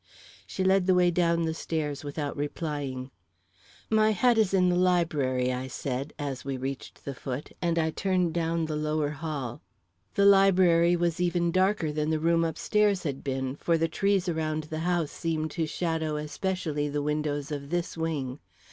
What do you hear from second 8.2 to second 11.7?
down the lower hall. The library was even